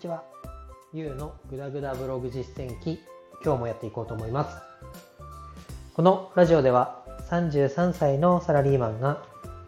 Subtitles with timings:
[0.00, 0.24] ちは。
[0.94, 3.00] ゆうのぐだぐだブログ実践記、
[3.44, 4.56] 今日もやっていこうと思います。
[5.92, 9.22] このラジオでは33歳のサラリーマンが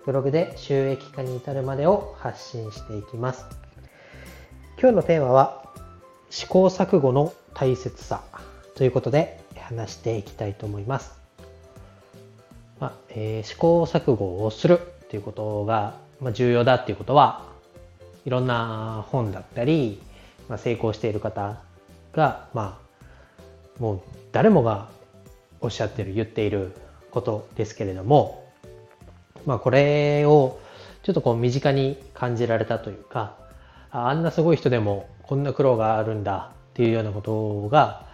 [0.07, 3.45] ブログで収益化に至るまでを発信していきます。
[4.80, 5.66] 今日のテーマは
[6.30, 8.23] 試行錯誤の大切さ
[8.75, 11.12] ということで話していきたいと思います。
[12.80, 17.45] まあえー、試行錯誤をするということが、まあ、重要だっていうことは
[18.24, 20.01] いろんな本だったり、
[20.52, 21.56] まあ、成功している方
[22.12, 24.01] が、まあ、もう
[24.33, 24.91] 誰もが
[25.62, 26.73] おっしゃってる言っている
[27.11, 28.52] ことですけれども、
[29.47, 30.61] まあ、これを
[31.05, 33.38] ちょっとこう身近に感じられたというか
[33.91, 38.05] あんなすごい人でもこんな苦労があるんだっていうようなことが、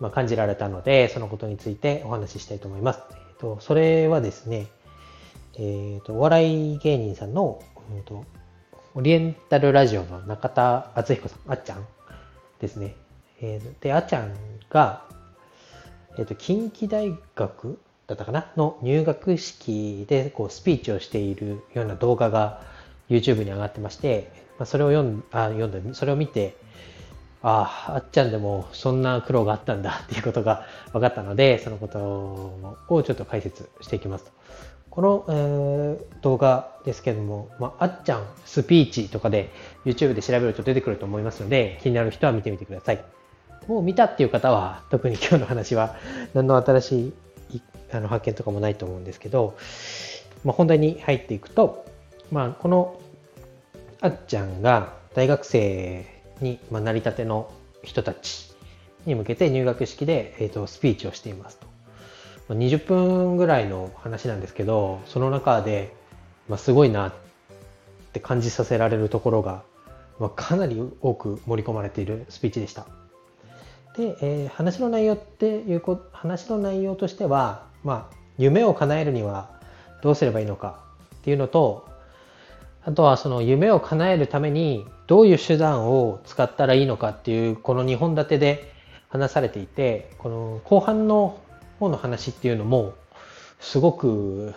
[0.00, 3.00] ま、感じられたのでそのことについてお話ししたいと思います。
[3.12, 4.66] えっと、それはですね、
[5.56, 7.62] えっと、お笑い芸人さんの、
[7.94, 8.24] えっと、
[8.96, 11.86] オリエンタルラジオの中田敦彦さん、あっちゃん
[12.62, 12.94] ですね。
[13.82, 14.32] で、あっちゃん
[14.70, 15.04] が、
[16.16, 18.50] えっ、と、近畿大学だったかな？
[18.56, 22.62] の入学式でこうスピーチをしているような動画が
[23.10, 26.56] YouTube に上がってまして、まあ、それを読んあ読んだ、それを見て、
[27.42, 34.30] ああ、あっちゃんでもそんな苦労があったんだっていうことが分かったので、そのことをちょっと解説していきますと。
[34.96, 39.52] この、えー、動画ですけども、まあ、あっちゃんスピーチとかで
[39.84, 43.04] YouTube で調べると出てくると思いますので、気になる人は見てみてください。
[43.68, 45.96] もう見たっていう方は、特に今日の話は
[46.32, 47.12] 何の新し
[47.52, 49.58] いあの発見とかもないと思うんですけど、
[50.44, 51.84] まあ、本題に入っていくと、
[52.32, 52.98] まあ、この
[54.00, 56.06] あっちゃんが大学生
[56.40, 57.52] に、まあ、なりたての
[57.82, 58.50] 人たち
[59.04, 61.75] に向けて入学式で、えーとスピーチをしていますと。
[62.48, 65.92] 20分ぐらいの話なんですけどその中で、
[66.48, 67.12] まあ、すごいなっ
[68.12, 69.62] て感じさせられるところが、
[70.18, 72.86] まあ、かなり多く盛り込まれているスピーチでした。
[73.96, 79.50] で、えー、話の内容っていうこ話の内容としては、まあ、夢を叶えるには
[80.02, 80.80] どうすればいいのか
[81.16, 81.88] っていうのと
[82.84, 88.72] あとはその夢を叶えるためにどういう手段を使ったらいいのかっていうこの2本立てで
[89.08, 91.40] 話されていてこの後半の
[91.78, 92.94] 方の話っていうのも
[93.60, 94.54] すごく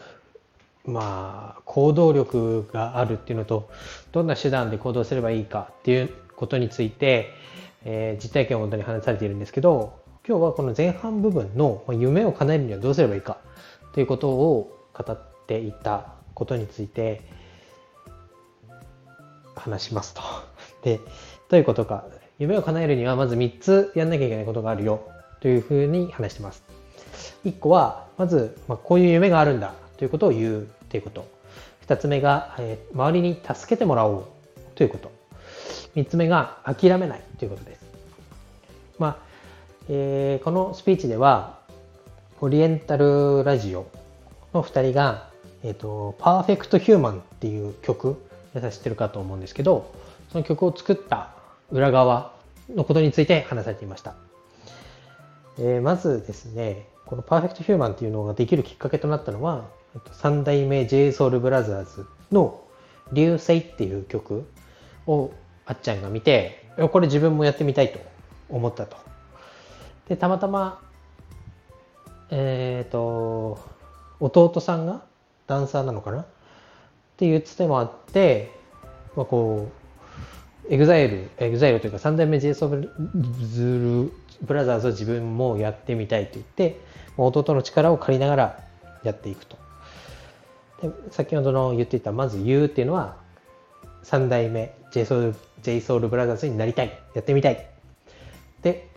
[0.85, 3.69] まあ行動力があるっていうのと
[4.11, 7.33] どんな手段で行動すればいいかっていうことについて、
[7.85, 13.37] えー、実体験をもとに話されているんですけど今日はこの前半部分の夢を叶えるにはどうすればいいか
[13.93, 17.21] ということを語っていたことについて
[19.55, 20.21] 話しますと。
[20.83, 20.99] で
[21.49, 22.05] どういうことか
[22.37, 25.01] 夢を叶えるにはまず3つやんなきゃいけないことがあるよ
[25.41, 26.68] というふうに話してます。
[27.45, 31.27] 1個は、まず、まあ、こういう夢があるんだということを言うということ。
[31.87, 34.25] 2つ目が、えー、周りに助けてもらおう
[34.75, 35.11] ということ。
[35.95, 37.81] 3つ目が、諦めないということです。
[38.99, 39.17] まあ、
[39.89, 41.59] えー、このスピーチでは、
[42.41, 43.87] オリエンタルラジオ
[44.53, 45.29] の2人が、
[45.63, 48.21] えっ、ー、と、パーフェクトヒューマンっていう曲、
[48.53, 49.93] 皆さん知ってるかと思うんですけど、
[50.31, 51.31] その曲を作った
[51.71, 52.33] 裏側
[52.73, 54.15] のことについて話されていました。
[55.57, 59.65] えー、まずですね、このパーフェクトヒューマンっていうのができるきっかけとなったのは、
[60.11, 62.61] 三代目 JSOULBROTHERS の
[63.11, 64.47] 流星っていう曲
[65.07, 65.31] を
[65.65, 67.99] あっちゃんが見て、これ自分もやってみたいと
[68.47, 68.95] 思ったと。
[70.07, 70.81] で、たまたま、
[72.29, 73.59] えっ、ー、と、
[74.19, 75.01] 弟さんが
[75.47, 76.21] ダンサーなのかな？
[76.21, 76.25] っ
[77.17, 78.51] ていうつてもあって、
[79.15, 79.78] まあ、こう、
[80.69, 86.79] エグザイル、エグザイルというか三代目 JSOULBROTHERS を自分もやってみたいと言って、
[87.17, 88.59] 弟の力を借りながら
[89.03, 89.57] やっていくと。
[90.81, 93.17] で先ほどの言っていたまず「言う」っていうのは
[94.03, 97.67] 3代目 JSOULBROTHERS になりたいやってみたい。
[98.61, 98.87] で、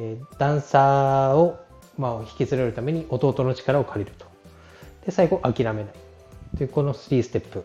[0.00, 1.58] えー、ダンサーを、
[1.98, 4.26] まあ、引き連れるために弟の力を借りると。
[5.04, 5.84] で最後諦めない。
[6.56, 7.64] というこの3ステップ。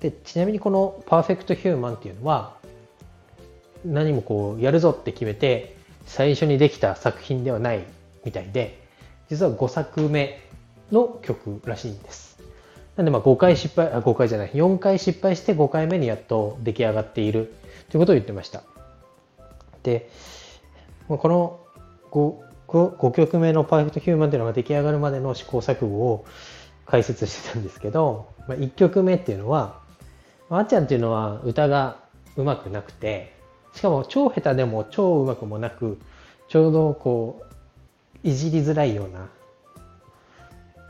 [0.00, 2.56] でちなみにこのパーフェクトヒューマンっていうのは
[3.84, 5.76] 何もこうやるぞって決めて
[6.06, 7.84] 最初にできた作品ではない
[8.24, 8.82] みたいで
[9.28, 10.40] 実は5作目
[10.90, 12.38] の曲らしいんです。
[12.96, 17.54] なんでまあ5回失敗、あ、5回じゃない、4回失敗して5回目にやっと出来上がっている
[17.90, 18.62] ということを言ってました。
[19.82, 20.10] で、
[21.08, 21.60] この
[22.10, 22.36] 5,
[22.68, 26.26] 5曲目のパーフェクトヒューマンというのが出来上がるまでの試行錯誤を
[26.84, 29.80] 解説してたんですけど、まあ、1曲目っていうのは、
[30.50, 31.96] あっちゃんっていうのは歌が
[32.36, 33.34] うまくなくて、
[33.74, 35.98] しかも超下手でも超うまくもなく、
[36.48, 39.28] ちょうどこう、いじりづらいような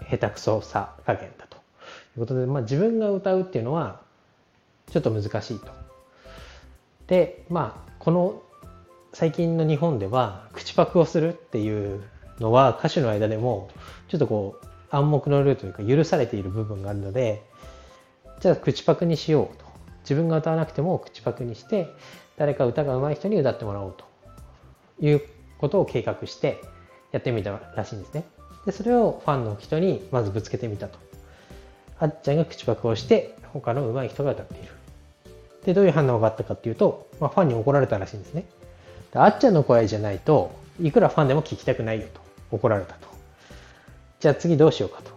[0.08, 1.58] 下手くそさ加減だとい
[2.17, 4.00] うことで、まあ、自分が歌うっていうのは
[4.90, 5.67] ちょっと難しいと。
[7.06, 8.43] でまあこの
[9.12, 12.02] 最近の日本では口パクをするっていう
[12.40, 13.70] のは歌手の間でも
[14.08, 17.43] ちょっとこう暗黙のルールというか許されている部分があるので
[18.40, 19.64] じゃあ口パクにしようと
[20.00, 21.88] 自分が歌わなくても口パクにして
[22.43, 24.05] 誰か歌が上手い人に歌ってもらおうと。
[25.00, 25.23] いう
[25.59, 26.61] ことを計画して
[27.12, 28.25] やってみたらしいんですね。
[28.67, 30.99] でそれをファンの人にまずぶつけてみたと。
[32.00, 34.73] あっちゃんが口パクをして他の上手い人が歌っている。
[35.65, 38.44] でどういう反応があったかっていうと、まあ、ファンに怒られたらしいんですね。
[39.15, 42.21] あっちゃんの声じゃないといくらファンでも聞きたくないよと。
[42.50, 43.06] 怒られたと。
[44.19, 45.12] じゃあ次どうしようかと。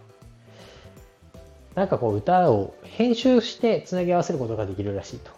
[1.74, 5.35] なんかこう歌を編集してつなぎ合わせることができるらしいと。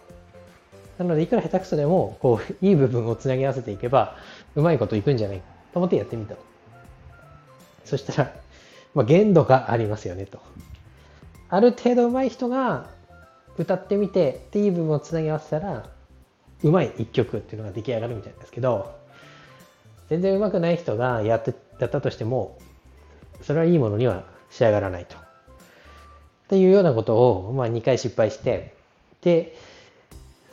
[0.99, 4.17] なのでいくら下手くそでもこういい部分をつなぎ合わせていけば
[4.55, 5.43] うまいこといくんじゃないか
[5.73, 6.41] と思ってやってみたと
[7.85, 8.33] そしたら、
[8.93, 10.39] まあ、限度がありますよねと
[11.49, 12.87] ある程度上手い人が
[13.57, 15.89] 歌ってみてっていい部分をつなぎ合わせたら
[16.63, 18.93] うまい一曲っていうのが出来上がるみたいですけど
[20.09, 22.59] 全然うまくない人がやってやったとしても
[23.41, 25.15] それはいいものには仕上がらないと。
[25.15, 25.19] っ
[26.49, 28.73] ていうようなことを、まあ、2回失敗して
[29.21, 29.55] で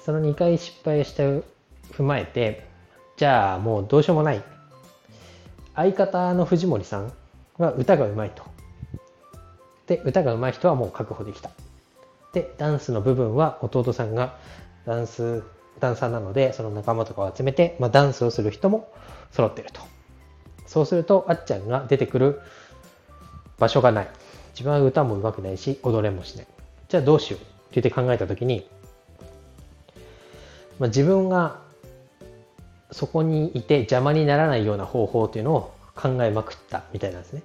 [0.07, 1.43] その2回失敗した踏
[2.05, 2.65] まえて
[3.17, 4.45] じゃあもうどうしようもない
[5.75, 7.13] 相方の藤森さん
[7.59, 8.45] は歌がうまいと。
[9.89, 11.51] で歌がうまい人はもう確保できた。
[12.33, 14.39] でダンスの部分は弟さんが
[14.87, 15.43] ダンス
[15.81, 18.89] ダンサーなのでその仲間とかを集めて、まあ、ダンスをする人も
[19.33, 19.81] 揃ってると
[20.67, 22.41] そうするとあっちゃんが出てくる
[23.59, 24.09] 場所がない
[24.53, 26.47] 自分は歌も上手くないし踊れもしない
[26.89, 28.67] じゃあどうしようって言って考えた時に、
[30.79, 31.61] まあ、自分が
[32.91, 37.43] そこにいて邪魔にならないような方法っていうのを考えまくったみたいなんですね。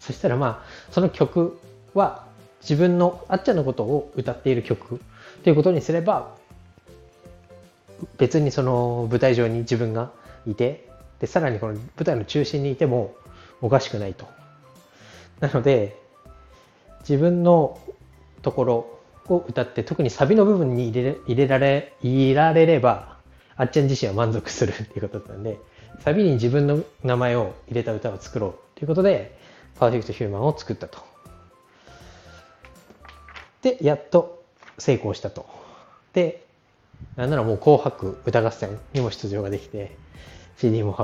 [0.00, 1.58] そしたらまあその曲
[1.94, 2.24] は
[2.60, 5.00] 自分のあっちゃんのことを歌っている曲
[5.42, 6.34] ということにすれば
[8.18, 10.10] 別にその舞台上に自分が
[10.46, 10.86] いて
[11.18, 13.14] でさらにこの舞台の中心にいても
[13.60, 14.26] おかしくないと。
[15.40, 16.00] なので
[17.00, 17.78] 自分の
[18.42, 18.97] ところ
[19.34, 23.16] を歌って特にサビの部分に入れ入れられいられれば
[23.56, 25.58] あっちゃん自身は満足するっていうことだったんで
[26.00, 29.38] サビに自分の名前を入れた歌を作ろうということで
[29.78, 31.00] パーフェクトヒューマンを作ったと。
[33.62, 34.42] でやっと
[34.78, 35.46] 成功したと。
[36.12, 36.44] で
[37.16, 39.96] なんならもう紅白歌合戦にも出場ができて
[40.56, 40.96] CD も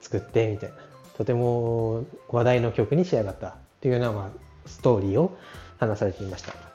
[0.00, 0.76] 作ってみたいな
[1.16, 5.36] とても話題の曲に仕上がったっていうような、まあ、ストーリーを
[5.78, 6.69] 話されていました。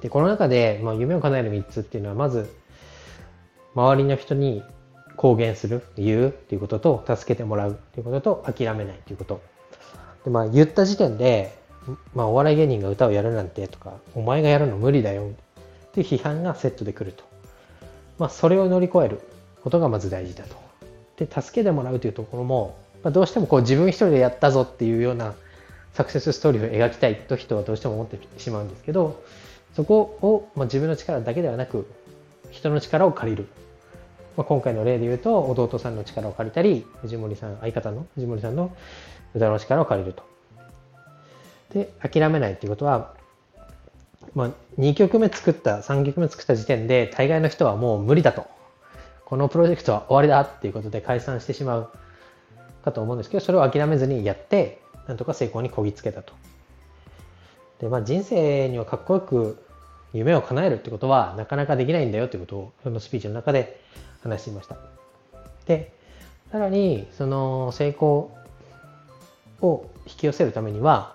[0.00, 2.54] でこの中で、まあ、夢を叶える3つっていうのはまず
[3.74, 4.62] 周りの人に
[5.16, 9.42] 公言する言うっていうことと助けてもらうっていうことと諦めないっていうこと
[10.24, 11.56] でまあ言った時点で、
[12.14, 15.30] まあ、お笑い芸人が歌をやるなんてとかお前がやるの無理だよ
[15.88, 17.30] っていう批判がセットでくると
[18.20, 19.18] まあ、それを乗り越える
[19.62, 20.54] ことがまず大事だと。
[21.16, 25.34] で助けてもらうというところも、まあ、どうしてもこう自分一人でやったぞっていうような
[25.94, 29.22] サクセスストーリーを描きたいと人はどうしても思ってしまうんですけど
[29.74, 31.86] そこを、まあ、自分の力だけではなく
[32.50, 33.48] 人の力を借りる、
[34.36, 38.74] まあ、今回の例で言うと弟さんの力を借りたり藤森さん相方の藤森さんの
[39.34, 40.22] 歌の力を借りると。
[41.72, 43.14] で諦めないっていうことは
[44.34, 48.46] まあ、2曲目作った3曲目作った時点で大概の人はもう無理だと。
[49.24, 51.90] このプロジェクトは終わりだっていうことで解散してしまう
[52.84, 56.32] かと思うんですけどそれを諦めずにやってなんとか成功にこぎつけたと。
[57.80, 59.62] で、まあ、人生にはかっこよく
[60.12, 63.80] 夢を叶えるってことはなかなかできないんだよってことをそのスピーチの中で
[64.22, 64.76] 話していました。
[65.66, 65.92] で
[66.50, 68.36] さらにその成功
[69.60, 71.14] を引き寄せるためには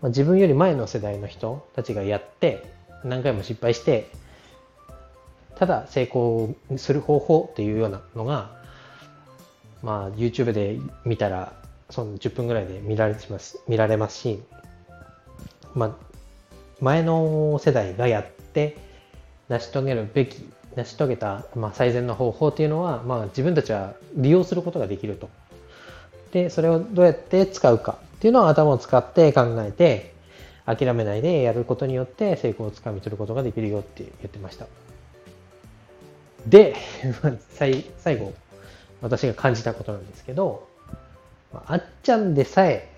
[0.00, 2.64] まあ、自分より前の世代の人たちがやって
[3.04, 4.10] 何回も失敗して
[5.56, 8.50] ただ成功する方法っていうようなのが、
[9.82, 11.52] まあ、YouTube で見たら
[11.90, 14.42] その10分ぐらいで見られます見られますし、
[15.78, 15.90] まあ、
[16.80, 18.76] 前の世代がやって
[19.48, 20.36] 成し遂げるべき
[20.74, 25.30] 成し遂げた、まあ、最善の方法っていうのは、まあ、自分たちは利用することができると。
[26.32, 30.12] でそれをどうやって使うかっていうのを頭を使って考えて
[30.66, 34.66] 諦めないでやることによって成功をつかみ取ることができるよって言ってました
[36.46, 36.76] で
[37.48, 37.84] 最
[38.18, 38.34] 後
[39.00, 40.68] 私が感じたことなんですけど
[41.54, 42.88] あっちゃんでさえ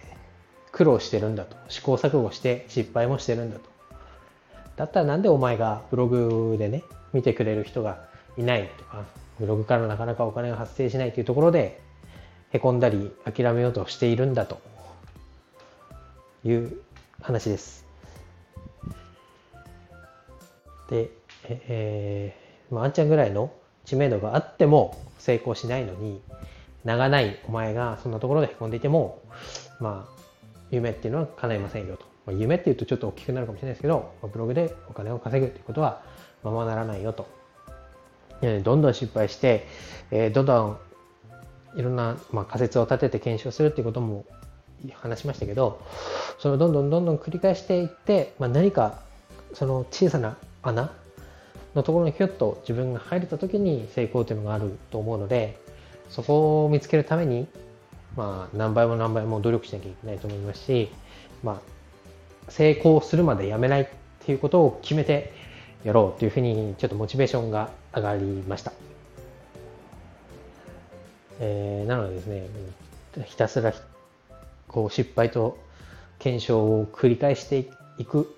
[0.73, 1.57] 苦労してるんだと。
[1.69, 3.69] 試行錯誤して失敗もしてるんだと。
[4.77, 8.05] だったらなんでお前がブログでね見てくれる人が
[8.39, 9.05] いないとか
[9.39, 11.81] ブログからなかなかお金が発生しないというところで
[12.51, 14.71] へこんだり諦めようとしているんだと。
[16.45, 16.81] いう
[17.21, 17.87] 話です。
[20.89, 21.11] で、
[21.49, 23.53] えー、まあ、あんちゃんぐらいの
[23.85, 26.21] 知名度があっても成功しないのに
[26.85, 29.23] 名がないお前がそんなところでへこんでいても
[29.79, 30.21] まあ
[30.71, 36.03] 夢っていうのは叶いませんよと、まあ、夢っていうとちょっと大きくなるかもしれないですけどまあブログでお金を稼ぐっていうことは
[36.43, 37.27] ままならないよと。
[38.41, 39.67] どんどん失敗して、
[40.11, 40.79] えー、どんどん
[41.79, 44.25] いろんな、まあ、仮説を立てて検証するっていうことも
[44.95, 45.83] 話しましたけど
[46.39, 49.01] そのどんどんどんどん繰り返していって、まあ、何か
[49.53, 50.91] その小さな穴
[51.75, 55.59] のところにひょっと自分が入れた時に成功というのがあると思うので
[56.09, 57.47] そこを見つけるために、
[58.17, 60.91] まあ、何倍も何倍も努力しなきゃいけないと思いますし、
[61.43, 61.61] ま
[62.47, 63.87] あ、成功するまでやめないっ
[64.25, 65.33] ていうことを決めて
[65.85, 68.73] やろうというふうにちょっとモチベーションが上がりました。
[71.39, 72.47] えー、なのでですね、
[73.25, 73.73] ひたすら
[74.69, 75.59] こう失敗と
[76.19, 78.37] 検証を繰り返していく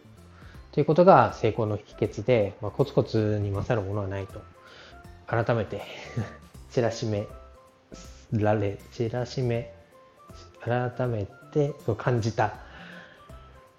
[0.71, 4.41] ということが成功の秘訣で、まあ、コツコツに勝るものはないと
[5.27, 5.83] 改めて
[6.71, 7.27] 知らしめ
[8.33, 9.73] られ知らしめ
[10.61, 12.55] 改めて感じた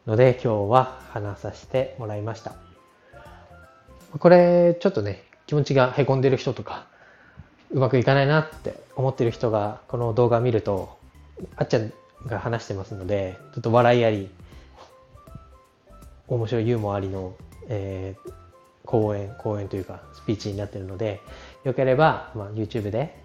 [0.05, 2.53] ので今日は話させてもらいました。
[4.19, 6.86] これちょっとね気持ちがへこんでる人とか
[7.72, 10.98] うまくいかないなって思ってる人がこの動画を見ると
[11.55, 11.91] あっちゃん
[12.27, 14.29] が話してますのでちょっと笑いあり
[16.27, 17.36] 面白いユーモアありの、
[17.69, 18.31] えー、
[18.86, 21.19] 講演講演というかスピーチになってるので
[21.63, 23.23] よければ、まあ、YouTube で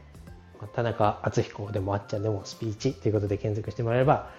[0.67, 4.31] 田中敦彦でもあっちゃんでもスピーチということで検索してもらえれば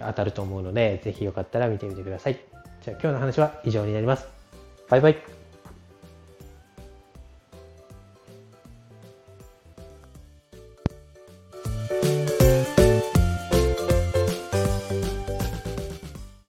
[0.00, 2.40] 当たると思うので、ぜひよかったら見てみてください。
[2.82, 4.26] じゃあ今日の話は以上になります。
[4.88, 5.35] バイバイ。